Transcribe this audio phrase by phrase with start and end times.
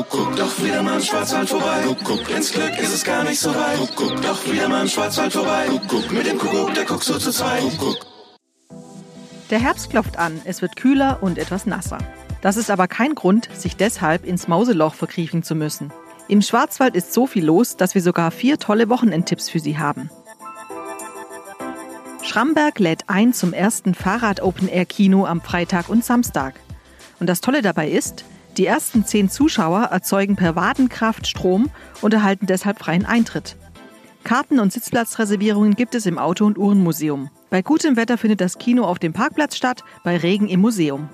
[0.00, 1.82] Kuckuck, doch wieder mal im Schwarzwald vorbei.
[1.84, 3.76] Kuckuck, ins Glück ist es gar nicht so weit.
[3.76, 5.66] Kuckuck, doch wieder mal im Schwarzwald vorbei.
[5.68, 7.60] Kuckuck, mit dem Kuckuck, der guckt so zu zweit.
[7.60, 8.06] Kuckuck.
[9.50, 11.98] Der Herbst klopft an, es wird kühler und etwas nasser.
[12.40, 15.92] Das ist aber kein Grund, sich deshalb ins Mauseloch verkriechen zu müssen.
[16.28, 20.08] Im Schwarzwald ist so viel los, dass wir sogar vier tolle Wochenendtipps für Sie haben.
[22.22, 26.54] Schramberg lädt ein zum ersten Fahrrad-Open-Air-Kino am Freitag und Samstag.
[27.18, 28.24] Und das Tolle dabei ist,
[28.60, 31.70] die ersten zehn Zuschauer erzeugen per Wadenkraft Strom
[32.02, 33.56] und erhalten deshalb freien Eintritt.
[34.22, 37.30] Karten- und Sitzplatzreservierungen gibt es im Auto- und Uhrenmuseum.
[37.48, 41.08] Bei gutem Wetter findet das Kino auf dem Parkplatz statt, bei Regen im Museum.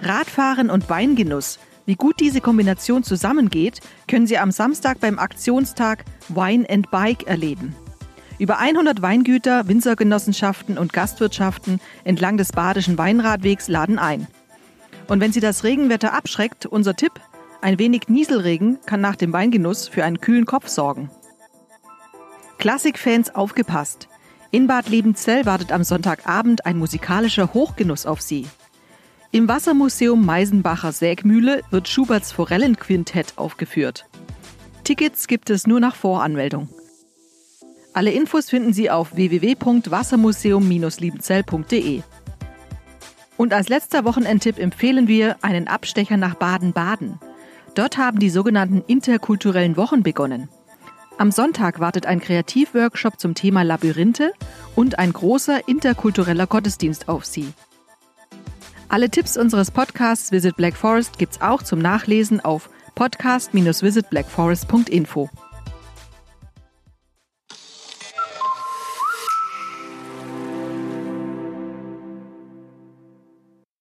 [0.00, 1.58] Radfahren und Weingenuss.
[1.86, 7.74] Wie gut diese Kombination zusammengeht, können Sie am Samstag beim Aktionstag Wine and Bike erleben.
[8.38, 14.28] Über 100 Weingüter, Winzergenossenschaften und Gastwirtschaften entlang des Badischen Weinradwegs laden ein.
[15.08, 17.12] Und wenn Sie das Regenwetter abschreckt, unser Tipp,
[17.60, 21.10] ein wenig Nieselregen kann nach dem Weingenuss für einen kühlen Kopf sorgen.
[22.58, 24.08] Klassikfans aufgepasst.
[24.50, 28.46] In Bad Liebenzell wartet am Sonntagabend ein musikalischer Hochgenuss auf Sie.
[29.32, 34.06] Im Wassermuseum Meisenbacher Sägmühle wird Schuberts Forellenquintett aufgeführt.
[34.84, 36.68] Tickets gibt es nur nach Voranmeldung.
[37.92, 42.02] Alle Infos finden Sie auf www.wassermuseum-liebenzell.de.
[43.36, 47.18] Und als letzter Wochenendtipp empfehlen wir einen Abstecher nach Baden-Baden.
[47.74, 50.48] Dort haben die sogenannten interkulturellen Wochen begonnen.
[51.18, 54.32] Am Sonntag wartet ein Kreativworkshop zum Thema Labyrinthe
[54.74, 57.52] und ein großer interkultureller Gottesdienst auf Sie.
[58.88, 65.30] Alle Tipps unseres Podcasts Visit Black Forest gibt's auch zum Nachlesen auf podcast-visitblackforest.info.